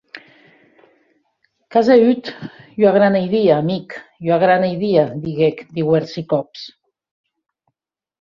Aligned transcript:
Qu’as 1.71 1.87
auut 1.95 2.25
ua 2.81 2.91
grana 2.95 3.19
idia, 3.27 3.53
amic, 3.63 3.87
ua 4.27 4.37
grana 4.43 4.67
idia, 4.75 5.03
didec 5.23 5.57
diuèrsi 5.75 6.21
còps. 6.31 6.59